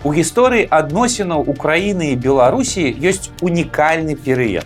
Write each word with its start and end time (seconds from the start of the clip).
У 0.00 0.14
гісторыі 0.16 0.64
адносінаў 0.72 1.42
Украіны 1.52 2.06
і 2.12 2.16
Беларусі 2.16 2.88
ёсць 3.04 3.28
унікальны 3.44 4.16
перыяд. 4.16 4.64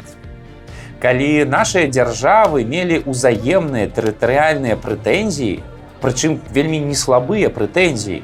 Калі 1.02 1.42
нашыя 1.50 1.90
дзяржавы 1.90 2.62
мелі 2.62 3.02
ўзаемныя 3.02 3.90
тэрытарыяльныя 3.90 4.78
прэтэнзіі, 4.78 5.58
прычым 5.98 6.38
вельмі 6.54 6.78
не 6.86 6.94
слабыя 6.94 7.50
прэтэнзіі, 7.50 8.22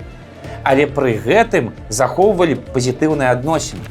але 0.63 0.87
пры 0.87 1.19
гэтым 1.27 1.75
захоўвалі 1.91 2.63
пазітыўныя 2.71 3.35
адносіны. 3.35 3.83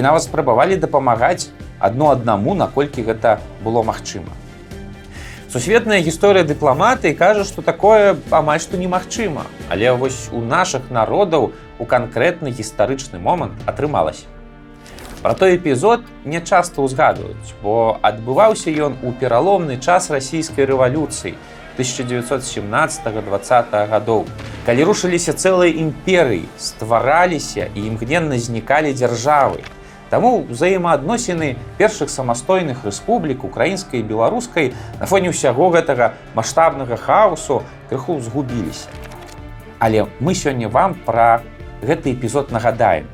І 0.00 0.08
нават 0.08 0.24
спрабавалі 0.24 0.80
дапамагаць 0.80 1.52
адно 1.78 2.16
аднаму, 2.16 2.56
наколькі 2.56 3.04
гэта 3.04 3.44
было 3.60 3.84
магчыма. 3.84 4.32
Сусветная 5.48 6.04
гісторыя 6.04 6.44
дыпламатыі 6.44 7.16
кажа, 7.16 7.40
што 7.48 7.64
такое 7.64 8.20
амаль 8.28 8.60
што 8.60 8.76
немагчыма, 8.76 9.48
але 9.72 9.88
вось 9.96 10.28
у 10.28 10.44
нашых 10.44 10.92
народаў 10.92 11.56
у 11.80 11.84
канкрэтны 11.88 12.52
гістарычны 12.52 13.16
момант 13.16 13.56
атрымалася. 13.64 14.28
Пра 15.22 15.32
той 15.32 15.56
эпізод 15.56 16.04
не 16.28 16.44
часта 16.44 16.84
ўзгадваюць, 16.84 17.56
бо 17.64 17.96
адбываўся 18.04 18.68
ён 18.68 19.00
у 19.00 19.16
пераломны 19.16 19.80
час 19.80 20.12
расійскай 20.12 20.68
рэвалюцыі 20.68 21.32
1917-20 21.80 23.88
гадоў. 23.88 24.28
Калі 24.68 24.84
рушыліся 24.84 25.32
цэлыя 25.32 25.72
імперыі, 25.80 26.44
ствараліся 26.60 27.72
і 27.72 27.88
імгненна 27.88 28.36
знікалі 28.36 28.92
дзяржавы. 28.92 29.64
Таму 30.10 30.46
ўзаемаадносіны 30.48 31.56
першых 31.76 32.08
самастойных 32.08 32.84
рэспублік 32.84 33.44
украінскай 33.44 34.00
і 34.00 34.08
беларускай 34.08 34.72
на 35.00 35.06
фоне 35.06 35.34
ўсяго 35.34 35.68
гэтага 35.68 36.16
маштабнага 36.32 36.96
хаосу 36.96 37.60
крыху 37.92 38.16
згубіліся. 38.20 38.88
Але 39.78 40.08
мы 40.18 40.34
сёння 40.34 40.72
вам 40.72 40.96
пра 40.96 41.44
гэты 41.84 42.16
эпізод 42.16 42.50
нагадаем. 42.50 43.06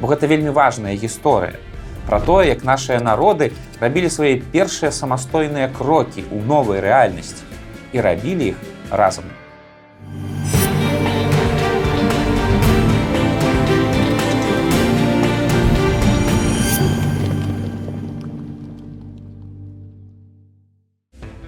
Бо 0.00 0.06
гэта 0.06 0.30
вельмі 0.30 0.54
важная 0.54 0.94
гісторыя 0.94 1.58
пра 2.06 2.20
тое, 2.20 2.48
як 2.48 2.64
нашыя 2.64 3.00
народы 3.00 3.52
рабілі 3.80 4.10
свае 4.10 4.38
першыя 4.54 4.90
самастойныя 4.90 5.70
крокі 5.70 6.26
ў 6.30 6.38
новай 6.46 6.82
рэальнасці 6.82 7.42
і 7.92 7.98
рабілі 8.00 8.54
іх 8.54 8.58
разам. 8.90 9.41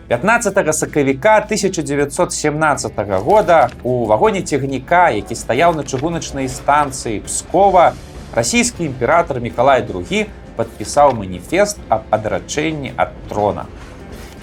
15 0.08 0.74
сакавіка 0.74 1.36
1917 1.36 2.92
года 3.08 3.69
у 3.83 4.06
вагоне 4.06 4.42
цягніка, 4.42 5.10
які 5.10 5.34
стаяў 5.34 5.72
на 5.77 5.83
чыгуначнай 5.83 6.48
станцыі 6.48 7.24
Пскова, 7.24 7.92
расійскі 8.36 8.84
імператор 8.84 9.41
Миколай 9.41 9.80
II 9.80 10.27
падпісаў 10.60 11.16
маніфест 11.16 11.80
аб 11.88 12.05
адрачэнні 12.12 12.92
ад 13.00 13.16
трона 13.32 13.64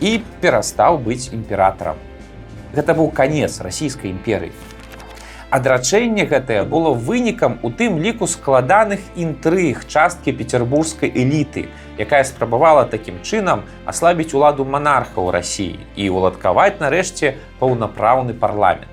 і 0.01 0.17
перастаў 0.41 0.97
быць 0.97 1.29
імператорам. 1.29 2.01
Гэта 2.73 2.97
быў 2.97 3.13
канец 3.13 3.61
расійскай 3.61 4.09
імперыі. 4.09 4.49
Адрачэнне 5.51 6.23
гэтае 6.31 6.63
было 6.63 6.93
вынікам 6.95 7.57
у 7.61 7.69
тым 7.75 7.99
ліку 7.99 8.27
складаных 8.33 9.01
інтрыг 9.19 9.83
часткі 9.83 10.31
петербургскай 10.31 11.11
эліты, 11.11 11.67
якая 11.99 12.23
спрабавала 12.23 12.85
такім 12.87 13.17
чынам 13.19 13.65
аслабіць 13.83 14.31
уладу 14.31 14.63
манарха 14.63 15.19
ў 15.19 15.35
рассіі 15.35 15.75
і 15.99 16.07
уладкаваць 16.07 16.79
нарэшце 16.79 17.35
паўнапраўны 17.59 18.31
парламент. 18.31 18.87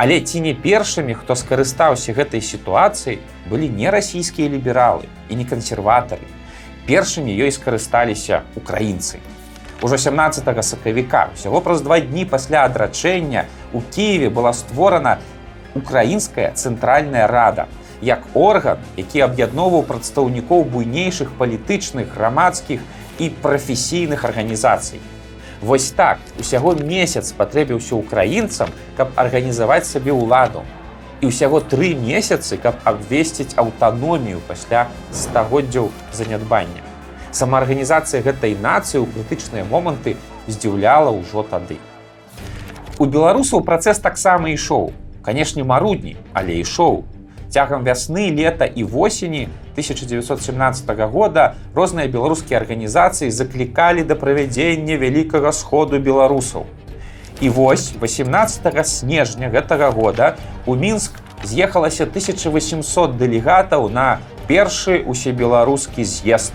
Але 0.00 0.16
ці 0.24 0.40
не 0.40 0.54
першымі, 0.56 1.12
хто 1.12 1.36
скарыстаўся 1.36 2.16
гэтай 2.16 2.40
сітуацыі, 2.40 3.18
былі 3.52 3.68
не 3.68 3.92
расійскія 3.92 4.48
лібералы 4.48 5.12
і 5.28 5.36
не 5.36 5.44
кансерватары. 5.44 6.24
Першымі 6.88 7.36
ёй 7.36 7.52
скарысталіся 7.52 8.48
украінцы. 8.56 9.20
Ужо 9.82 9.98
17 10.00 10.64
сакавіка 10.64 11.28
усяго 11.36 11.60
праз 11.60 11.84
два 11.84 12.00
дні 12.00 12.24
пасля 12.24 12.64
адрачэння 12.64 13.44
у 13.72 13.80
Киеве 13.80 14.28
была 14.28 14.52
створана 14.52 15.18
украінская 15.74 16.52
цэнтральная 16.54 17.26
рада 17.26 17.66
як 18.00 18.24
орган 18.34 18.78
які 18.96 19.20
аб'ядноўваў 19.28 19.84
прадстаўнікоў 19.86 20.64
буйнейшых 20.64 21.36
палітычных 21.38 22.14
грамадскіх 22.16 22.80
і 23.18 23.28
прафесійных 23.42 24.24
арганізацый. 24.24 25.00
Вось 25.60 25.90
так 25.90 26.18
усяго 26.40 26.74
месяц 26.74 27.32
патрэбіўся 27.36 27.94
украінцам 27.94 28.70
каб 28.96 29.12
арганізаваць 29.16 29.84
сабе 29.84 30.12
ўладу. 30.12 30.64
І 31.20 31.28
ўсяго 31.28 31.60
тры 31.60 31.92
месяцы 31.92 32.56
каб 32.56 32.80
абвесціць 32.84 33.52
аўтаномію 33.60 34.40
пасля 34.48 34.88
стагоддзяў 35.12 35.90
занядбання. 36.16 36.80
Самаарганізацыя 37.30 38.24
гэтай 38.24 38.56
нацыі 38.56 39.04
ў 39.04 39.06
крытычныя 39.12 39.68
моманты 39.68 40.16
здзіўляла 40.48 41.12
ўжо 41.12 41.44
тады. 41.44 41.76
У 42.96 43.04
беларусаў 43.04 43.60
працэс 43.60 44.00
таксама 44.00 44.48
ішоў 44.56 44.96
канешне 45.30 45.62
марудні 45.62 46.16
але 46.34 46.58
ішоў 46.58 47.04
цягам 47.54 47.86
вясны 47.86 48.30
лета 48.34 48.66
і 48.66 48.82
восені 48.82 49.46
1917 49.78 50.90
года 51.06 51.54
розныя 51.74 52.10
беларускія 52.10 52.58
арганізацыі 52.58 53.30
заклікалі 53.30 54.02
да 54.10 54.18
правядзення 54.18 54.98
вялікага 54.98 55.52
сходу 55.54 56.02
беларусаў. 56.02 56.66
І 57.40 57.48
вось 57.50 57.94
18 58.02 58.86
снежня 58.86 59.50
гэтага 59.54 59.94
года 59.94 60.34
у 60.66 60.74
мінск 60.74 61.22
з'ехалася 61.46 62.10
1800 62.10 63.14
дэлегатаў 63.14 63.86
на 63.88 64.18
першы 64.50 64.98
усебеларускі 65.06 66.02
з'езд. 66.02 66.52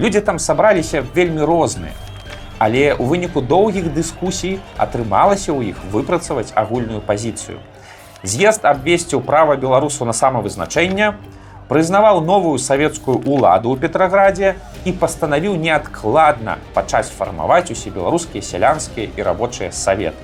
Людзі 0.00 0.20
там 0.20 0.38
сабраліся 0.38 1.04
вельмі 1.14 1.44
розныя 1.44 1.92
Але 2.58 2.98
ў 2.98 3.02
выніку 3.06 3.40
доўгіх 3.40 3.94
дыскусій 3.94 4.58
атрымалася 4.76 5.54
ў 5.54 5.70
іх 5.70 5.78
выпрацаваць 5.94 6.50
агульную 6.58 6.98
пазіцыю. 7.00 7.62
З'езд 8.26 8.66
абвесціў 8.66 9.22
права 9.22 9.54
беларусу 9.54 10.02
на 10.02 10.10
самавызначэнне, 10.10 11.14
прызнаваў 11.70 12.18
новую 12.26 12.58
савецкую 12.58 13.22
ўладу 13.22 13.70
ў 13.70 13.76
Петраградзе 13.78 14.58
і 14.82 14.90
пастанавіў 14.90 15.54
неадкладна 15.54 16.58
пачаць 16.74 17.14
фармаваць 17.14 17.70
усе 17.70 17.94
беларускія 17.94 18.42
сялянскія 18.42 19.06
і 19.14 19.20
рабочыя 19.22 19.70
саветы. 19.70 20.18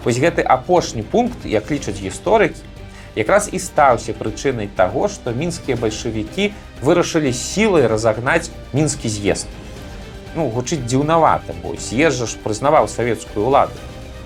Вось 0.00 0.16
гэты 0.16 0.40
апошні 0.40 1.04
пункт, 1.04 1.44
як 1.44 1.68
лічаць 1.68 2.00
гісторыкі, 2.00 2.56
якраз 3.20 3.52
і 3.52 3.60
стаўся 3.60 4.16
прычынай 4.16 4.72
таго, 4.72 5.12
што 5.12 5.36
мінскія 5.36 5.76
бальшавікі 5.76 6.54
вырашылі 6.80 7.36
сілай 7.36 7.84
разагнаць 7.84 8.48
мінскі 8.72 9.12
з'езд 9.12 9.59
ну, 10.34 10.48
гучыць 10.48 10.84
дзіўнавата 10.84 11.54
бо 11.62 11.74
з'езжа 11.76 12.26
ж 12.26 12.38
прызнаваў 12.44 12.88
савецкую 12.88 13.46
ўладу. 13.46 13.74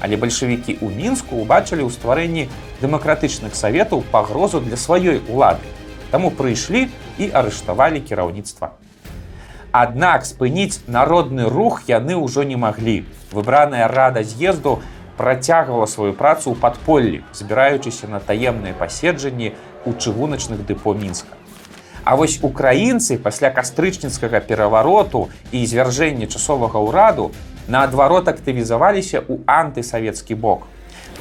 Але 0.00 0.16
бальшавікі 0.20 0.76
ў 0.84 0.88
мінску 0.92 1.40
убачылі 1.40 1.84
ў 1.86 1.90
стварэнні 1.94 2.48
дэмакратычных 2.82 3.56
саветаў 3.56 4.04
пагрозу 4.12 4.60
для 4.60 4.76
сваёй 4.76 5.22
улады. 5.28 5.64
Таму 6.10 6.30
прыйшлі 6.30 6.88
і 7.18 7.30
арыштавалі 7.32 8.04
кіраўніцтва. 8.04 8.76
Аднак 9.72 10.26
спыніць 10.28 10.84
народны 10.86 11.48
рух 11.50 11.88
яны 11.88 12.14
ўжо 12.20 12.44
не 12.44 12.56
маглі. 12.56 13.04
Выбраная 13.32 13.88
рада 13.88 14.22
з'езду 14.22 14.82
працягвала 15.16 15.86
сваю 15.86 16.12
працу 16.12 16.52
ў 16.52 16.56
падполлі 16.58 17.24
збіраючыся 17.32 18.10
на 18.10 18.20
таемныя 18.20 18.74
паседжанні 18.74 19.54
у 19.84 19.94
чыгуначных 19.94 20.66
дэпо 20.66 20.94
мінска 20.94 21.43
А 22.04 22.16
вось 22.16 22.36
украінцы 22.44 23.16
пасля 23.16 23.48
кастрычніцкага 23.48 24.40
перавароту 24.44 25.28
і 25.52 25.64
звяржэння 25.64 26.28
часовага 26.28 26.84
ўраду 26.84 27.32
наадварот 27.68 28.28
актывізаваліся 28.28 29.24
ў 29.24 29.40
антысавецкі 29.48 30.36
бок. 30.36 30.68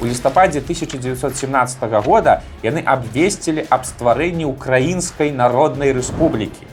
У 0.00 0.04
лістападзе 0.04 0.60
1917 0.60 1.88
года 2.04 2.42
яны 2.60 2.84
абвесцілі 2.84 3.64
аб 3.70 3.88
стварэнні 3.88 4.44
украінскай 4.44 5.32
народнай 5.32 5.96
рэспублікі. 5.96 6.68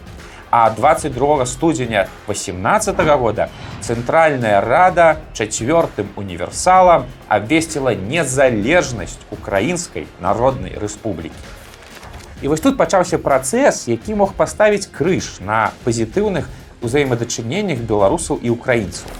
А 0.52 0.68
22 0.76 1.46
студзеня 1.46 2.08
18 2.28 3.00
года 3.16 3.48
цэнтральная 3.80 4.60
рада 4.60 5.24
чацвёртым 5.32 6.12
універсалам 6.20 7.08
абвесціла 7.30 7.96
незалежнасць 7.96 9.16
украінскай 9.32 10.08
народнай 10.20 10.76
рэспублікі. 10.76 11.61
І 12.42 12.48
вось 12.48 12.62
тут 12.62 12.78
пачаўся 12.78 13.18
працэс, 13.22 13.86
які 13.88 14.16
мог 14.18 14.34
паставіць 14.34 14.90
крыж 14.90 15.38
на 15.46 15.72
пазітыўных 15.86 16.50
узаемадачыненнях 16.82 17.86
беларусаў 17.86 18.42
і 18.42 18.50
украінцаў. 18.50 19.14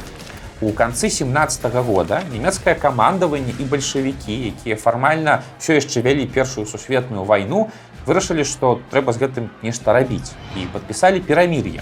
У 0.62 0.74
канцы 0.74 1.10
17 1.10 1.66
-го 1.66 1.84
года 1.84 2.22
нямецкае 2.34 2.76
камандаванне 2.76 3.54
і 3.60 3.64
бальшавікі, 3.64 4.34
якія 4.54 4.76
фармальна 4.76 5.42
ўсё 5.60 5.78
яшчэ 5.78 6.02
вялі 6.02 6.26
першую 6.26 6.66
сусветную 6.66 7.24
вайну, 7.24 7.70
вырашылі, 8.06 8.44
што 8.44 8.82
трэба 8.92 9.14
з 9.14 9.18
гэтым 9.22 9.50
нешта 9.62 9.94
рабіць 9.94 10.34
і 10.58 10.66
падпісалі 10.74 11.22
перамір'е. 11.22 11.82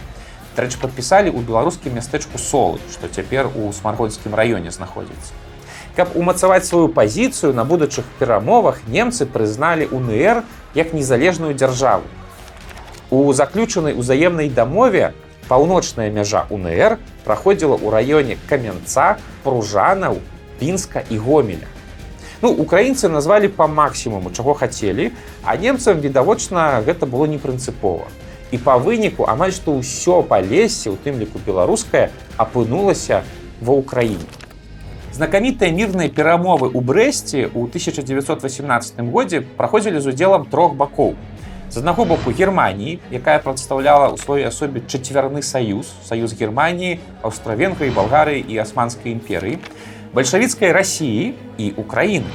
Трэч 0.55 0.75
падпісалі 0.75 1.31
ў 1.31 1.39
беларускім 1.39 1.95
мястэчку 1.95 2.37
солы, 2.37 2.79
што 2.91 3.07
цяпер 3.07 3.47
у 3.55 3.71
смаргонскім 3.71 4.35
раёне 4.35 4.71
знаходзіцца. 4.71 5.31
Каб 5.95 6.15
умацаваць 6.15 6.67
сваю 6.67 6.87
пазіцыю 6.87 7.53
на 7.53 7.63
будучых 7.63 8.03
перамовах 8.19 8.79
немцы 8.87 9.25
прызналі 9.25 9.87
УНР 9.91 10.43
як 10.75 10.93
незалежную 10.93 11.53
дзяржаву. 11.53 12.05
У 13.09 13.33
заключанай 13.33 13.93
узаемнай 13.93 14.49
дамове 14.49 15.13
паўночная 15.49 16.13
мяжа 16.13 16.45
УНР 16.49 16.99
праходзіла 17.25 17.75
ў 17.81 17.89
раёне 17.89 18.37
каменца, 18.45 19.17
пружанаў, 19.43 20.21
пінска 20.61 21.01
і 21.09 21.17
гомеля. 21.17 21.67
Ну, 22.41 22.53
украінцы 22.53 23.09
назвалі 23.09 23.49
па 23.51 23.67
максімуму, 23.67 24.31
чаго 24.31 24.53
хацелі, 24.53 25.11
а 25.43 25.57
немцам 25.57 25.99
відавочна 25.99 26.79
гэта 26.85 27.09
было 27.09 27.25
не 27.25 27.41
прынцыпова. 27.41 28.07
І 28.51 28.57
па 28.57 28.77
выніку 28.77 29.27
амаль 29.27 29.51
што 29.51 29.75
ўсё 29.75 30.21
палесе, 30.23 30.93
у 30.93 30.95
тым 30.95 31.19
ліку 31.19 31.41
беларускае 31.43 32.09
апынулася 32.37 33.25
ва 33.59 33.75
ўкраіне. 33.75 34.38
Знакамітыя 35.09 35.73
мірныя 35.73 36.09
перамовы 36.13 36.69
ў 36.69 36.85
Брэсце 36.85 37.49
ў 37.49 37.65
1918 37.73 39.01
годзе 39.09 39.41
праходзілі 39.57 39.97
з 39.97 40.13
удзелам 40.13 40.45
трох 40.45 40.77
бакоў 40.77 41.17
з 41.73 41.81
аднаго 41.81 42.05
боку 42.05 42.29
германії 42.29 42.99
якая 43.09 43.41
прадстаўляла 43.41 44.13
ў 44.13 44.21
сваёй 44.21 44.45
асобе 44.45 44.85
чацвярны 44.85 45.41
саюз 45.41 45.89
саюз 46.05 46.37
германії 46.37 47.01
аўстравенгры 47.25 47.89
балгарыі 47.89 48.45
і 48.45 48.61
асманскай 48.61 49.17
імперыі 49.17 49.57
бальшавіцкай 50.13 50.77
рассіі 50.77 51.33
і 51.57 51.73
украіны 51.81 52.29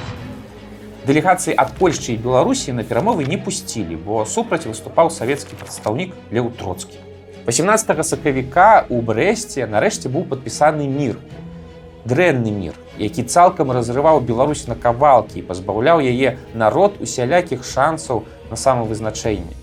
дэлегацыі 1.07 1.55
ад 1.55 1.79
польшчы 1.79 2.19
і 2.19 2.23
беларусі 2.27 2.75
на 2.75 2.83
перамовы 2.83 3.23
не 3.31 3.39
пусцілі 3.39 4.03
бо 4.03 4.27
супраць 4.27 4.67
выступаў 4.67 5.15
савецкі 5.15 5.55
прадстаўнік 5.63 6.11
леў 6.35 6.51
троцкі 6.59 6.99
18 7.47 8.03
сакавіка 8.03 8.91
у 8.91 8.99
брэсце 8.99 9.63
нарэшце 9.71 10.11
быў 10.11 10.27
падпісаны 10.27 10.91
мір 10.91 11.23
дрэнны 12.05 12.51
мір 12.51 12.75
які 12.99 13.23
цалкам 13.25 13.73
разрываў 13.73 14.21
Беларусь 14.21 14.67
на 14.69 14.75
кавалкі 14.75 15.41
і 15.41 15.47
пазбаўляў 15.47 16.01
яе 16.01 16.39
народ 16.55 17.01
усялякіх 17.03 17.65
шансаў 17.67 18.25
на 18.51 18.57
самавызначэнне. 18.57 19.55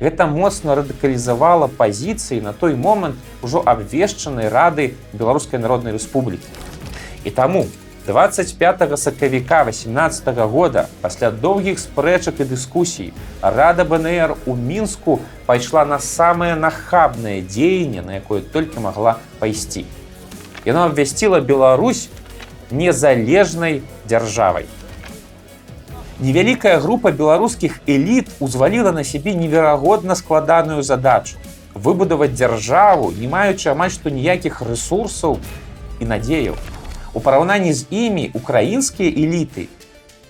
Гэта 0.00 0.26
моцна 0.28 0.76
радыкалізавала 0.76 1.68
пазіцыі 1.68 2.40
на 2.44 2.52
той 2.52 2.76
момант 2.76 3.16
ужо 3.42 3.62
абвешчанай 3.64 4.48
рады 4.48 4.94
беларускай 5.12 5.60
народнай 5.60 5.96
рэспублікі. 5.96 6.48
І 7.24 7.30
таму 7.30 7.66
25 8.06 8.96
сакавіка 8.96 9.64
18 9.64 10.28
-го 10.28 10.46
года 10.46 10.86
пасля 11.00 11.30
доўгіх 11.30 11.78
спрэчак 11.78 12.40
і 12.40 12.44
дыскусій 12.44 13.12
рада 13.42 13.84
БНР 13.84 14.36
у 14.46 14.54
мінску 14.54 15.20
пайшла 15.46 15.84
на 15.84 15.98
самае 15.98 16.56
нахабнае 16.56 17.42
дзеянне, 17.42 18.02
на 18.02 18.14
якое 18.14 18.40
толькі 18.40 18.80
магла 18.80 19.16
пайсці. 19.38 19.84
Яно 20.66 20.82
абвясціла 20.82 21.40
Беларусь 21.40 22.08
незалежнай 22.70 23.82
дзяржавай. 24.04 24.66
Невялікая 26.18 26.80
група 26.82 27.12
беларускіх 27.12 27.78
эліт 27.86 28.26
узваліла 28.40 28.90
на 28.90 29.04
сябе 29.04 29.34
неверагодна 29.38 30.16
складаную 30.18 30.82
задачу 30.82 31.38
выбудаваць 31.76 32.34
дзяржаву, 32.34 33.12
не 33.14 33.28
маючы 33.28 33.70
амаль 33.70 33.94
што 33.94 34.10
ніякіх 34.10 34.58
рэсурсаў 34.66 35.38
і 36.00 36.04
надзеяў. 36.10 36.58
У 37.14 37.20
параўнанні 37.20 37.70
з 37.70 37.86
імі 37.90 38.30
украінскія 38.34 39.12
эліты, 39.12 39.68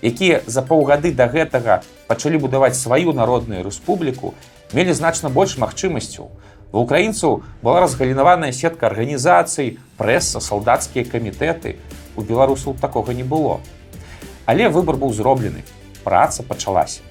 якія 0.05 0.43
за 0.45 0.61
паўгады 0.61 1.17
да 1.17 1.25
гэтага 1.31 1.81
пачалі 2.05 2.37
будаваць 2.45 2.77
сваю 2.77 3.09
народную 3.09 3.63
рэспубліку, 3.65 4.35
мелі 4.69 4.93
значна 4.93 5.33
больш 5.33 5.57
магчымасцяў. 5.57 6.29
Ва 6.71 6.83
украінцаў 6.83 7.43
была 7.63 7.79
разгалінаваная 7.81 8.51
сетка 8.51 8.87
арганізацый, 8.87 9.79
прэса, 9.97 10.39
салдацкія 10.43 11.05
камітэты. 11.07 11.77
У 12.17 12.21
беларусаў 12.21 12.75
такога 12.81 13.13
не 13.13 13.23
было. 13.23 13.59
Але 14.45 14.67
выбар 14.69 14.97
быў 14.99 15.13
зроблены 15.13 15.63
праца 16.03 16.43
пачалася. 16.43 17.01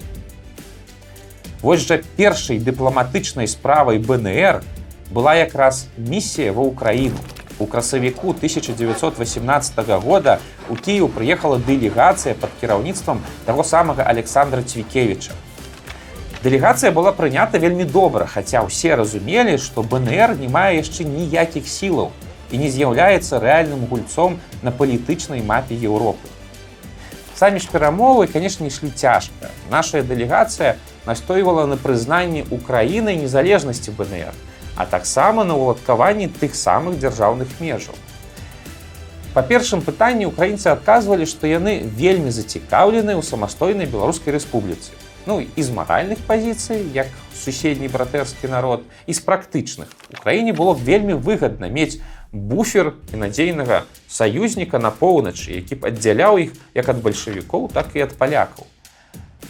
Вось 1.61 1.85
жа 1.87 1.97
першай 2.17 2.59
дыпламатычнай 2.59 3.47
справай 3.47 3.97
БНР 3.97 4.61
была 5.09 5.33
якраз 5.35 5.87
місія 5.97 6.53
ва 6.53 6.61
ўкраіну. 6.69 7.17
У 7.59 7.65
красавіку 7.65 8.29
1918 8.37 10.01
года 10.05 10.37
у 10.69 10.75
Кію 10.75 11.09
прыехала 11.09 11.57
дэлегацыя 11.57 12.37
пад 12.37 12.53
кіраўніцтвам 12.61 13.25
таго 13.45 13.63
самага 13.63 14.05
Александра 14.05 14.61
Цвікевіча. 14.61 15.33
Дэлегацыя 16.43 16.91
была 16.91 17.11
прынята 17.17 17.57
вельмі 17.57 17.83
добра, 17.83 18.27
хаця 18.29 18.61
ўсе 18.61 18.93
разумелі, 18.93 19.57
што 19.57 19.81
БНР 19.81 20.37
не 20.37 20.45
мае 20.45 20.77
яшчэ 20.77 21.01
ніякіх 21.09 21.65
сілаў 21.65 22.13
і 22.53 22.61
не 22.61 22.69
з'яўляецца 22.69 23.41
рэальным 23.41 23.89
гульцом 23.89 24.37
на 24.61 24.69
палітычнай 24.69 25.41
мапе 25.41 25.73
Еўропы. 25.73 26.29
Самі 27.33 27.57
ж 27.59 27.65
перамовы, 27.71 28.27
конечно, 28.27 28.69
ішлі 28.69 28.93
цяжка. 28.93 29.49
Нашая 29.69 30.03
дэлегацыя 30.05 30.77
настойвала 31.09 31.65
на 31.65 31.77
прызнанні 31.77 32.45
Украіны 32.53 33.17
незалежнасці 33.17 33.97
БНР, 33.97 34.33
а 34.77 34.85
таксама 34.85 35.43
на 35.43 35.57
ўладкаванні 35.57 36.29
тых 36.29 36.53
самых 36.53 37.01
дзяржаўных 37.01 37.49
межаў. 37.59 37.97
Па 39.33 39.41
першым 39.41 39.81
пытанні 39.81 40.29
украінцы 40.29 40.69
адказвалі, 40.69 41.25
што 41.25 41.49
яны 41.49 41.81
вельмі 41.81 42.29
зацікаўлены 42.29 43.17
ў 43.17 43.25
самастойнай 43.25 43.89
беларускай 43.89 44.37
рэспубліцы. 44.37 44.93
Ну 45.27 45.43
і 45.43 45.63
з 45.63 45.75
маральных 45.75 46.23
пазіцый, 46.23 46.87
як 46.95 47.11
суседні 47.35 47.91
братэрскі 47.91 48.47
народ 48.47 48.87
і 49.07 49.13
з 49.13 49.19
практычных. 49.19 49.91
Украіне 50.07 50.55
было 50.55 50.71
вельмі 50.71 51.19
выгадна 51.19 51.67
мець 51.67 51.99
буфер 52.31 52.93
і 53.11 53.19
надзейнага 53.19 53.83
саюзніка 54.07 54.79
на 54.79 54.87
поўначы, 54.87 55.51
які 55.59 55.83
б 55.83 55.91
аддзяляў 55.91 56.39
іх 56.47 56.55
як 56.71 56.87
ад 56.87 57.03
бальшавікоў, 57.03 57.67
так 57.75 57.91
і 57.99 58.07
ад 58.07 58.15
палякаў. 58.15 58.71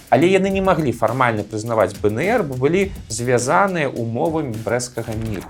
Але 0.09 0.25
яны 0.33 0.49
не 0.49 0.65
маглі 0.65 0.89
фармальна 0.97 1.45
прызнаваць 1.45 1.93
БНР, 2.01 2.41
бо 2.41 2.57
былі 2.57 2.89
звязаныя 3.13 3.85
умовамі 3.85 4.57
брэскага 4.65 5.13
міру. 5.13 5.45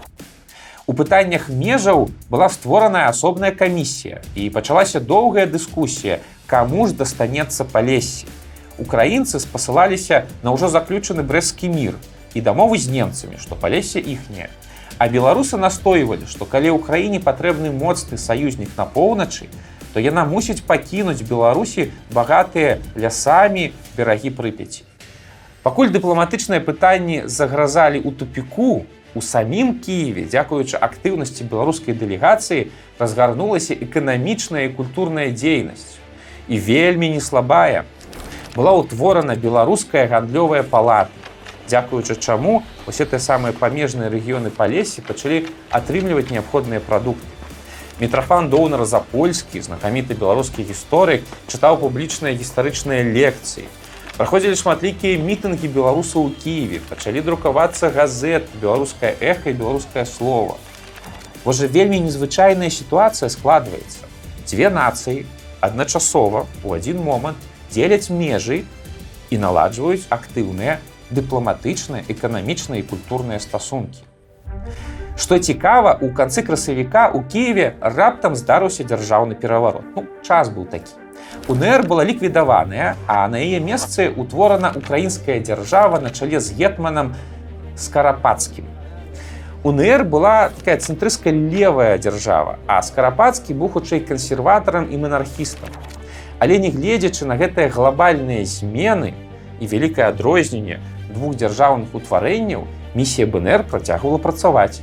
У 0.87 0.91
пытаннях 0.91 1.47
межаў 1.47 2.11
была 2.27 2.51
створаная 2.51 3.07
асобная 3.07 3.55
камісія 3.55 4.19
і 4.35 4.51
пачалася 4.51 4.99
доўгая 4.99 5.47
дыскусія, 5.47 6.19
каму 6.51 6.87
ж 6.91 6.99
дастанецца 6.99 7.63
палесе. 7.63 8.27
Украінцы 8.77 9.41
спасылаліся 9.41 10.25
на 10.45 10.53
ўжо 10.53 10.69
заключаны 10.69 11.25
брэскі 11.25 11.69
мір 11.73 11.97
і 12.37 12.41
дамовы 12.45 12.77
з 12.77 12.93
немцамі, 12.93 13.41
што 13.41 13.57
палесе 13.57 13.99
іхняе. 13.99 14.49
А 14.97 15.09
беларусы 15.09 15.57
настойвалі, 15.57 16.29
што 16.29 16.45
калі 16.45 16.73
ў 16.73 16.81
краіне 16.81 17.19
патрэбны 17.21 17.73
моцны 17.73 18.17
саюзнік 18.17 18.73
на 18.77 18.85
поўначы, 18.85 19.49
то 19.93 20.01
яна 20.01 20.25
мусіць 20.25 20.61
пакінуць 20.61 21.25
Беларусі 21.25 21.89
багатыя 22.13 22.77
лясамі 22.93 23.73
берагі 23.97 24.29
прыпяці. 24.29 24.85
Пакуль 25.65 25.89
дыпламатычныя 25.89 26.61
пытанні 26.61 27.25
загразалі 27.25 27.97
ў 28.05 28.13
тупіку, 28.13 28.85
у 29.17 29.21
самім 29.21 29.79
Киеве, 29.81 30.29
дзякуючы 30.29 30.77
актыўнасці 30.77 31.49
беларускай 31.49 31.97
дэлегацыі 31.97 32.69
разгарнулася 33.01 33.73
эканамічная 33.73 34.69
і 34.69 34.73
культурная 34.77 35.33
дзейнасць. 35.33 35.97
І 36.47 36.61
вельмі 36.61 37.09
не 37.09 37.21
слабая. 37.21 37.83
Была 38.57 38.73
ўтворана 38.73 39.35
беларуская 39.37 40.07
гандлёвая 40.09 40.63
палата 40.65 41.13
дзякуючы 41.69 42.15
чаму 42.17 42.63
усе 42.89 43.05
тыя 43.05 43.21
самыя 43.21 43.53
памежныя 43.53 44.09
рэгіёны 44.09 44.49
палесе 44.49 45.03
пачалі 45.05 45.43
атрымліваць 45.69 46.31
неабходныя 46.33 46.81
прадукты. 46.81 47.27
Мітрафан 47.99 48.49
доўнар 48.49 48.85
запольскі, 48.89 49.61
знакаміты 49.61 50.17
беларускі 50.17 50.65
гісторык, 50.65 51.21
чытаў 51.45 51.77
публічныя 51.83 52.33
гістарычныя 52.33 53.05
лекцыі. 53.05 53.69
Праходзілі 54.17 54.57
шматлікія 54.57 55.21
мітынгі 55.21 55.69
беларусаў 55.69 56.29
у 56.29 56.33
Киеве, 56.33 56.81
пачалі 56.89 57.21
друкавацца 57.21 57.91
газет, 57.93 58.49
беларускае 58.61 59.13
эха 59.21 59.53
і 59.53 59.57
беларускае 59.57 60.05
слова. 60.05 60.57
Божа 61.45 61.69
вельмі 61.69 62.01
незвычайная 62.09 62.73
сітуацыя 62.73 63.29
складваецца. 63.29 64.09
Дзве 64.49 64.73
нацыі 64.73 65.25
адначасова 65.61 66.45
у 66.63 66.73
адзін 66.73 67.05
момант 67.05 67.37
дзеляць 67.71 68.09
межы 68.09 68.63
і 69.29 69.37
наладжваюць 69.37 70.07
актыўныя 70.09 70.79
дыпламатычныя, 71.11 72.03
эканамічныя 72.07 72.83
і 72.83 72.87
культурныя 72.87 73.39
стасункі. 73.39 74.03
Што 75.17 75.39
цікава, 75.39 75.97
у 76.01 76.11
канцы 76.13 76.43
красавіка 76.45 77.09
у 77.09 77.23
Киеве 77.23 77.73
раптам 77.81 78.35
здарыўся 78.35 78.85
дзяржаўны 78.85 79.33
пераварот. 79.33 79.83
Ну, 79.95 80.05
час 80.21 80.49
быў 80.53 80.69
такі. 80.69 80.93
УНР 81.47 81.87
была 81.87 82.03
ліквідаваная, 82.03 82.95
а 83.07 83.27
на 83.27 83.41
яе 83.41 83.59
месцы 83.59 84.13
утворана 84.13 84.71
украінская 84.75 85.39
дзяржава 85.39 85.99
на 85.99 86.11
чале 86.11 86.39
з 86.39 86.53
гетманам 86.53 87.15
скарапацкім. 87.75 88.69
УНР 89.63 90.03
была 90.05 90.49
такая 90.53 90.77
цэнтрыска 90.77 91.33
левая 91.33 91.97
дзяржава, 91.97 92.59
а 92.67 92.81
скарапацкі 92.85 93.57
быў 93.57 93.73
хутчэй 93.73 94.05
кансерватарам 94.05 94.85
і 94.91 95.01
манархістам. 95.01 95.73
Але 96.39 96.59
нягледзячы 96.61 97.25
на 97.25 97.37
гэтыя 97.37 97.69
глобальныя 97.73 98.45
змены 98.45 99.13
і 99.59 99.65
вялікае 99.65 100.13
адрозненне, 100.13 100.77
двух 101.09 101.33
дзяржаўных 101.35 101.95
утварэнняў 101.97 102.67
місія 102.93 103.25
БНР 103.25 103.65
працягвала 103.71 104.21
працаваць. 104.21 104.81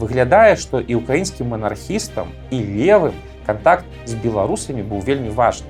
Выглядае, 0.00 0.56
што 0.56 0.80
і 0.80 1.02
ўкраінскім 1.02 1.52
манархістам 1.52 2.32
і 2.48 2.62
левым 2.64 3.16
кантакт 3.44 3.84
з 4.06 4.16
беларусамі 4.16 4.86
быў 4.88 5.04
вельмі 5.04 5.34
важны. 5.34 5.68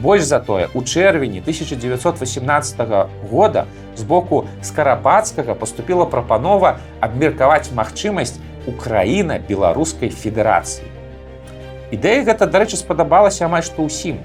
Больш 0.00 0.24
за 0.24 0.40
тое, 0.40 0.68
у 0.72 0.80
чэрвені 0.80 1.44
1918 1.44 2.78
года 3.28 3.66
з 3.96 4.02
боку 4.02 4.46
скарапацкага 4.62 5.54
поступила 5.54 6.06
прапанова 6.06 6.78
абмеркаваць 7.00 7.68
магчымасць 7.76 8.40
Украіна 8.68 9.40
беларускай 9.40 10.08
федэрацыі. 10.08 10.99
Ідэя 11.90 12.24
гэта, 12.24 12.46
дарэчы, 12.46 12.78
спадабалася 12.78 13.46
амаль 13.46 13.66
што 13.66 13.82
ўсім. 13.86 14.22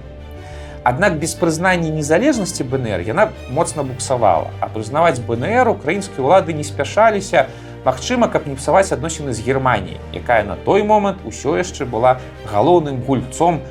Аднак 0.86 1.18
без 1.18 1.34
прызнання 1.34 1.90
незалежнасці 1.90 2.62
БНР 2.70 3.02
яна 3.10 3.32
моцна 3.50 3.82
буксавала, 3.82 4.54
а 4.62 4.70
прызнаваць 4.70 5.18
БНР 5.18 5.74
украінскія 5.74 6.22
ўлады 6.22 6.54
не 6.54 6.64
спяшаліся, 6.64 7.50
Магчыма, 7.86 8.28
каб 8.34 8.48
не 8.50 8.56
псаваць 8.58 8.90
адносіны 8.96 9.30
з 9.38 9.46
Геррманіяй, 9.46 10.00
якая 10.18 10.42
на 10.44 10.56
той 10.58 10.82
момант 10.82 11.22
усё 11.22 11.54
яшчэ 11.54 11.86
была 11.86 12.18
галоўным 12.50 12.98
гульцом 13.06 13.62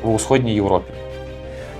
ва 0.00 0.16
ўсходняй 0.16 0.56
Еўропе. 0.56 0.96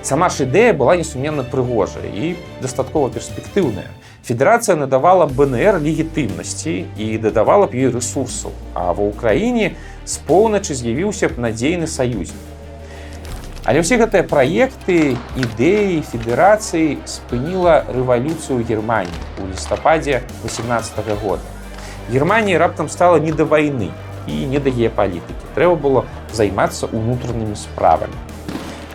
Сама 0.05 0.29
ж 0.29 0.45
ідэя 0.45 0.77
была 0.77 1.01
несумненна 1.01 1.41
прыгожая 1.41 2.05
і 2.05 2.37
дастаткова 2.61 3.09
перспектыўная. 3.09 3.89
Федэрацыя 4.29 4.77
надавала 4.77 5.25
БНР 5.25 5.81
легітымнасці 5.81 6.85
і 7.01 7.07
дадавала 7.17 7.65
б 7.65 7.81
ёй 7.81 7.89
рэсурсаў, 7.97 8.53
а 8.77 8.93
ва 8.93 9.09
ўкраіне 9.09 9.73
з 10.11 10.19
поўначы 10.27 10.75
з'явіўся 10.75 11.31
б 11.31 11.39
надзейны 11.39 11.87
саюзнік. 11.87 12.35
Але 13.63 13.85
ўсе 13.85 14.01
гэтыя 14.01 14.27
праекты 14.27 15.15
ідэі 15.39 16.01
федэрацыі 16.03 16.99
спыніла 17.07 17.87
рэвалюцыю 17.87 18.65
Геррманіі 18.67 19.15
ў 19.39 19.53
лістападзе 19.53 20.27
18 20.43 20.99
-го 20.99 21.15
года. 21.23 21.45
Германії 22.11 22.59
раптам 22.59 22.89
стала 22.89 23.21
не 23.21 23.31
да 23.33 23.45
вайны 23.45 23.91
і 24.27 24.47
не 24.51 24.59
да 24.59 24.71
геапалітыкі. 24.71 25.45
Трэба 25.55 25.77
было 25.77 26.05
займацца 26.33 26.91
унутранымі 26.91 27.55
справамі. 27.55 28.19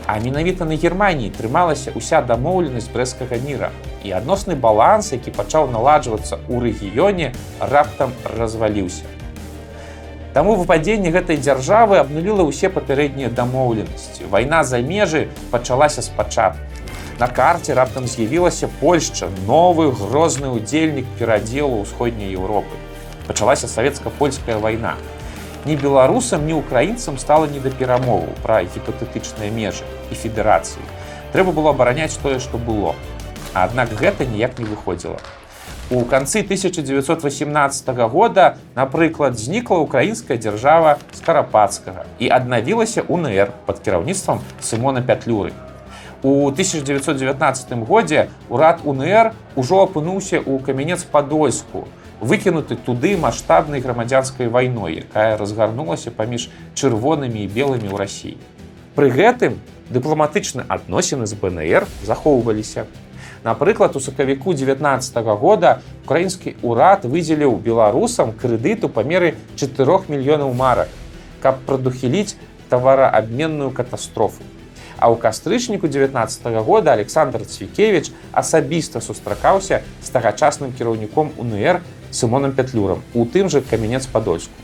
А 0.07 0.19
менавіта 0.19 0.65
на 0.65 0.75
Геррманіі 0.75 1.31
трымалася 1.31 1.95
ўся 1.95 2.21
дамоўленасць 2.21 2.91
брэскага 2.91 3.39
міра 3.47 3.71
і 4.03 4.11
адносны 4.11 4.59
баланс, 4.59 5.13
які 5.15 5.31
пачаў 5.31 5.71
наладжвацца 5.71 6.37
ў 6.51 6.59
рэгіёне, 6.61 7.33
раптам 7.59 8.11
разваліўся. 8.37 9.14
Таму 10.35 10.55
выпадзенне 10.59 11.15
гэтай 11.15 11.39
дзяржавы 11.39 11.95
абнуліла 12.03 12.43
ўсе 12.43 12.67
папярэднія 12.67 13.31
дамоўленасці. 13.31 14.27
Вайна 14.27 14.63
за 14.67 14.83
межы 14.83 15.29
пачалася 15.51 16.03
спачатку. 16.03 16.59
На 17.19 17.31
карце 17.31 17.71
раптам 17.73 18.03
з'явілася 18.03 18.67
Польшча, 18.83 19.31
новы 19.47 19.87
грозны 19.95 20.51
ўдзельнік 20.51 21.07
перадзелу 21.15 21.79
ўсходняй 21.87 22.35
Еўропы 22.35 22.75
пачалася 23.27 23.67
савецка-польская 23.67 24.57
вайна. 24.57 24.95
Ні 25.65 25.75
беларусам, 25.75 26.45
ні 26.45 26.53
украінцам 26.53 27.17
стала 27.17 27.47
не 27.47 27.59
да 27.59 27.69
перамову 27.69 28.29
пра 28.43 28.61
гіпатэтычныя 28.61 29.49
межы 29.49 29.87
і 30.11 30.15
федэрацыі. 30.15 30.83
Трэба 31.33 31.51
было 31.51 31.73
абараняць 31.73 32.19
тое, 32.21 32.37
што 32.39 32.57
было. 32.57 32.93
Аднак 33.53 33.89
гэта 33.97 34.29
ніяк 34.29 34.59
не 34.59 34.65
выходзіла. 34.65 35.17
У 35.91 36.03
канцы 36.03 36.39
1918 36.39 37.87
года, 38.09 38.57
напрыклад, 38.73 39.37
знікла 39.37 39.77
украінская 39.77 40.35
дзяржава 40.35 40.97
скарапацкага 41.13 42.05
і 42.17 42.29
аднавілася 42.29 43.03
УНР 43.05 43.51
пад 43.67 43.85
кіраўніцтвам 43.85 44.41
Сымона 44.59 45.05
Пятлюры. 45.05 45.53
У 46.23 46.49
1919 46.49 47.85
годзе 47.85 48.29
урад 48.49 48.81
УНР 48.83 49.37
ужо 49.55 49.85
апынуўся 49.85 50.41
ў 50.41 50.57
камянец 50.65 51.05
падольску, 51.05 51.85
выкінуты 52.17 52.81
туды 52.81 53.13
маштабнай 53.13 53.77
грамадзянскай 53.77 54.49
вайной, 54.49 55.05
якая 55.05 55.37
разгарнулася 55.37 56.09
паміж 56.09 56.49
чырвонымі 56.73 57.45
і 57.45 57.51
белымі 57.53 57.93
ў 57.93 57.97
рассіі. 58.01 58.41
Пры 58.97 59.13
гэтым 59.13 59.61
дыпламатычны 59.93 60.65
адносіны 60.65 61.29
з 61.29 61.37
БНР 61.37 61.85
захоўваліся. 62.01 62.89
Напрыклад, 63.45 63.95
у 63.95 63.99
сакавіку 63.99 64.53
19 64.53 65.23
-го 65.23 65.37
года 65.37 65.79
украінскі 66.05 66.55
ўрад 66.63 67.05
выдзеліў 67.05 67.61
беларусам 67.61 68.33
крэдыту 68.33 68.89
па 68.89 69.03
меры 69.03 69.37
4 69.55 70.09
мільёнаў 70.09 70.53
марак, 70.53 70.89
каб 71.41 71.61
прадухіліць 71.65 72.35
тавараабменную 72.69 73.69
катастрофу. 73.69 74.41
А 74.97 75.13
ў 75.13 75.21
кастрычніку 75.21 75.87
19 75.87 76.41
-го 76.45 76.63
года 76.63 76.91
Александр 76.91 77.45
Цвікевич 77.45 78.11
асабіста 78.31 79.01
сустракаўся 79.01 79.81
з 80.01 80.09
тагачасным 80.09 80.73
кіраўніком 80.73 81.29
УНР 81.37 81.81
Сымоном 82.11 82.51
Пятлюрам 82.51 83.03
у 83.13 83.25
тым 83.25 83.49
жа 83.49 83.61
каменец 83.61 84.07
падольску. 84.07 84.57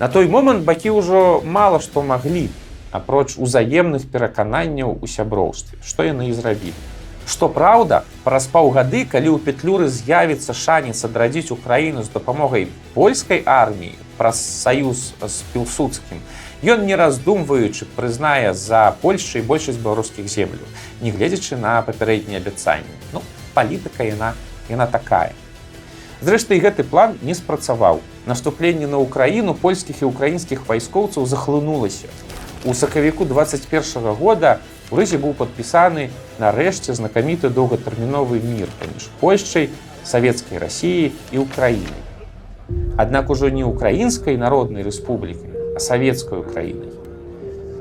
На 0.00 0.08
той 0.08 0.26
момант 0.26 0.64
бакі 0.64 0.90
ўжо 0.90 1.40
мала 1.44 1.78
што 1.78 2.02
маглі, 2.02 2.48
апроч 2.90 3.38
узаемных 3.38 4.10
перакананняў 4.10 4.98
у 5.02 5.06
сяброўстве, 5.06 5.78
што 5.86 6.02
яны 6.02 6.30
і 6.30 6.32
зрабілі. 6.32 6.99
Што 7.30 7.46
праўда, 7.48 8.02
праз 8.26 8.50
паўгады, 8.50 9.06
калі 9.06 9.30
ў 9.30 9.38
петлюры 9.38 9.86
з'явіцца 9.86 10.50
шанец 10.50 10.98
адрадзіць 11.06 11.54
Украіну 11.54 12.02
з 12.02 12.10
дапамогай 12.10 12.66
польскай 12.94 13.44
арміі 13.46 13.94
праз 14.18 14.42
саюз 14.42 15.12
з 15.22 15.36
пілсудскім, 15.54 16.18
Ён 16.60 16.84
не 16.84 16.92
раздумваючы 16.92 17.86
прызнае 17.96 18.52
за 18.52 18.92
Польшчай 19.00 19.40
большасць 19.40 19.80
беларускіх 19.80 20.28
земляў, 20.28 20.66
нягледзячы 21.00 21.56
на 21.56 21.80
папярэднія 21.80 22.36
абяцанні. 22.36 22.98
Ну, 23.14 23.22
палітыка 23.54 24.04
яна 24.04 24.34
яна 24.68 24.86
такая. 24.86 25.32
Зрэшты, 26.20 26.60
гэты 26.60 26.84
план 26.84 27.16
не 27.22 27.32
спрацаваў. 27.32 28.04
Наступленне 28.28 28.84
на 28.84 29.00
ўкраіну 29.00 29.56
польскіх 29.56 30.04
і 30.04 30.10
украінскіх 30.12 30.68
вайскоўцаў 30.68 31.24
захлынулася. 31.24 32.12
У 32.68 32.76
сакавіку 32.76 33.24
21 33.24 34.12
года 34.20 34.60
у 34.90 34.98
рызе 34.98 35.18
быў 35.22 35.34
падпісаны 35.38 36.10
нарэшце 36.42 36.94
знакаміты 36.98 37.50
доўгатэрміновы 37.54 38.42
мір 38.42 38.70
паміж 38.80 39.08
Польшчай, 39.20 39.70
савецкай 40.04 40.58
рассіі 40.58 41.12
і 41.32 41.38
Украінай. 41.38 42.02
Аднак 42.96 43.30
ужо 43.30 43.50
не 43.50 43.64
украінскай 43.64 44.36
народнай 44.36 44.82
рэспублікай, 44.82 45.50
а 45.76 45.78
савецкай 45.80 46.42
краінай. 46.42 46.90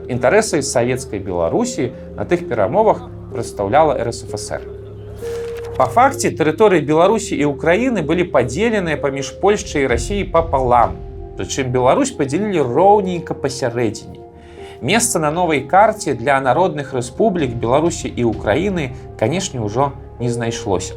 Інтарэсы 0.09 0.61
савецкай 0.61 1.19
Беларусі 1.19 1.91
на 2.17 2.25
тых 2.25 2.47
перамовах 2.49 3.09
прадстаўляла 3.33 3.97
РСФСР. 4.05 4.61
Па 5.77 5.85
факце 5.85 6.31
тэрыторыі 6.35 6.83
Беларусі 6.83 7.37
і 7.37 7.45
Украіны 7.49 8.01
былі 8.03 8.25
падзеленыя 8.33 8.97
паміж 8.97 9.33
Польшчай 9.41 9.85
і 9.85 9.91
рассіяй 9.91 10.25
папалам. 10.27 10.97
Прычым 11.37 11.71
Беларусь 11.71 12.11
падзялілі 12.11 12.65
роўненька 12.65 13.33
пасярэдзіне. 13.33 14.18
Месца 14.81 15.19
на 15.19 15.29
новай 15.29 15.59
карце 15.67 16.13
для 16.13 16.39
народных 16.39 16.93
рэспублік 16.95 17.51
Беларусі 17.51 18.07
і 18.07 18.23
Украіны, 18.31 18.95
канешне, 19.19 19.59
ўжо 19.59 19.91
не 20.23 20.31
знайшлося. 20.31 20.95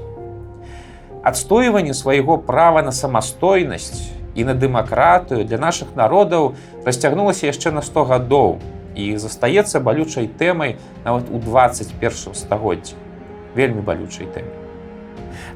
Адстойванне 1.27 1.91
свайго 1.91 2.39
права 2.39 2.83
на 2.87 2.93
самастойнасць 2.95 4.15
і 4.39 4.47
на 4.47 4.55
дэмакратыю 4.55 5.43
для 5.43 5.59
нашых 5.59 5.99
народаў 5.99 6.55
расцягнулася 6.87 7.51
яшчэ 7.51 7.75
на 7.75 7.83
100 7.83 8.05
гадоў 8.07 8.63
і 8.95 9.19
застаецца 9.19 9.83
балючай 9.83 10.31
тэмай 10.31 10.79
нават 11.03 11.27
у 11.35 11.43
21 11.43 12.39
стагоддзі. 12.39 12.95
Вельмі 13.59 13.83
балючай 13.83 14.31
тэмай. 14.31 14.55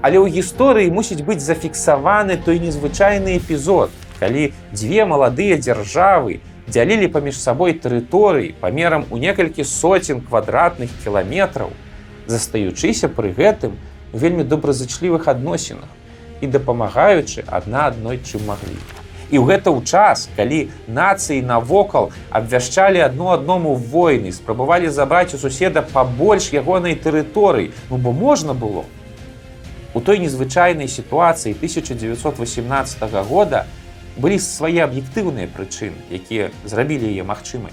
Але 0.02 0.18
ў 0.18 0.34
гісторыі 0.34 0.90
мусіць 0.90 1.22
быць 1.22 1.46
зафіксаваны 1.46 2.42
той 2.42 2.58
незвычайны 2.58 3.38
эпізод, 3.38 3.94
калі 4.18 4.50
дзве 4.74 5.06
маладыя 5.06 5.62
дзяржавы 5.62 6.42
дзялілі 6.66 7.08
паміж 7.14 7.38
сабой 7.38 7.74
тэрыторыі 7.78 8.54
памерам 8.60 9.06
у 9.10 9.18
некалькі 9.22 9.64
соцень 9.64 10.20
квадратных 10.20 10.90
кіламетраў, 11.04 11.70
застаючыся 12.26 13.08
пры 13.08 13.30
гэтым 13.36 13.78
вельмі 14.12 14.42
добразычлівых 14.42 15.28
адносінах 15.30 15.90
і 16.40 16.46
дапамагаючы 16.50 17.46
адна 17.46 17.86
адной 17.92 18.18
чым 18.18 18.46
маглі. 18.50 18.78
І 19.30 19.38
ў 19.38 19.44
гэта 19.46 19.70
ў 19.74 19.82
час, 19.82 20.28
калі 20.38 20.70
нацыі 20.86 21.42
навокал 21.42 22.12
абвяшчалі 22.30 23.02
адно 23.02 23.34
адному 23.34 23.74
войны, 23.74 24.30
спрабавалі 24.30 24.90
забраць 24.90 25.34
у 25.34 25.38
суседа 25.38 25.82
пабольш 25.82 26.52
ягонай 26.54 26.94
тэрыторыі, 26.94 27.74
ну 27.90 27.98
бо 27.98 28.12
можна 28.12 28.54
было, 28.54 28.86
У 29.96 30.00
той 30.04 30.18
незвычайнай 30.20 30.88
сітуацыі 30.92 31.56
1918 31.56 33.00
года 33.24 33.64
былі 34.16 34.38
свае 34.40 34.80
аб'ектыўныя 34.84 35.48
прычыны, 35.52 36.00
якія 36.10 36.50
зрабілі 36.64 37.08
яе 37.08 37.24
магчымай. 37.24 37.72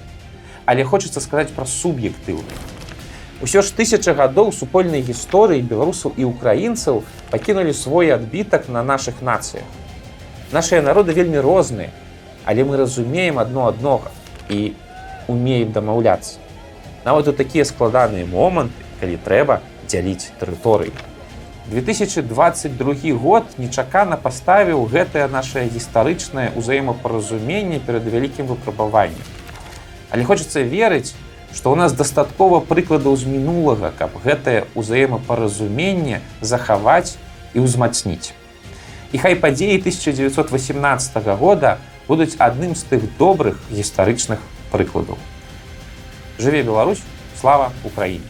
Але 0.65 0.83
хочацца 0.83 1.23
сказаць 1.23 1.55
пра 1.55 1.65
суб'ектыўны. 1.65 2.55
Усё 3.43 3.61
ж 3.61 3.75
тысяча 3.75 4.13
гадоў 4.15 4.53
супольнай 4.55 5.03
гісторыі 5.03 5.63
беларусаў 5.67 6.15
і 6.15 6.23
украінцаў 6.23 7.03
пакінулі 7.31 7.73
свой 7.73 8.11
адбітак 8.15 8.69
на 8.69 8.83
нашых 8.83 9.19
нацыях. 9.19 9.67
Нашыя 10.51 10.81
народы 10.81 11.11
вельмі 11.11 11.39
розныя, 11.43 11.91
але 12.45 12.63
мы 12.63 12.77
разумеем 12.77 13.39
адно 13.39 13.67
аднога 13.67 14.11
і 14.47 14.73
умеем 15.27 15.71
дамаўляцца. 15.71 16.39
Нават 17.03 17.27
у 17.27 17.33
такія 17.33 17.65
складаныя 17.67 18.25
моманты, 18.25 18.79
калі 18.99 19.19
трэба 19.19 19.59
дзяліць 19.87 20.31
тэрыторыі. 20.39 20.95
2022 21.71 23.13
год 23.15 23.45
нечакана 23.57 24.17
паставіў 24.19 24.83
гэтае 24.91 25.29
наше 25.31 25.63
гістарычнае 25.71 26.51
ўзаемапаразуменне 26.59 27.79
перад 27.79 28.03
вялікім 28.03 28.51
выпрабаваннем. 28.51 29.23
Але 30.11 30.27
хочацца 30.27 30.59
верыць, 30.59 31.15
што 31.55 31.71
ў 31.71 31.79
нас 31.79 31.95
дастаткова 31.95 32.59
прыкладаў 32.67 33.15
з 33.15 33.31
мінулага, 33.31 33.95
каб 33.95 34.11
гэтае 34.19 34.67
ўзаемапаразуменне 34.75 36.19
захаваць 36.43 37.15
і 37.55 37.63
ўзмацніць. 37.63 38.35
І 39.15 39.23
хай 39.23 39.39
падзеі 39.39 39.79
1918 39.79 41.23
года 41.39 41.79
будуць 42.11 42.35
адным 42.43 42.75
з 42.75 42.83
тых 42.91 43.07
добрых 43.15 43.55
гістарычных 43.71 44.43
прыкладаў. 44.67 45.15
Жыве 46.35 46.63
Беларусь, 46.67 47.07
слава 47.39 47.71
Украіне! 47.87 48.27